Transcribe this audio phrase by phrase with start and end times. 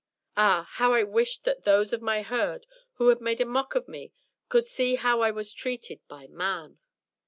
[0.35, 0.67] Ah!
[0.77, 4.13] how I wished that those of my Herd who had made a mock of me
[4.49, 6.79] could see how I was treated by Men!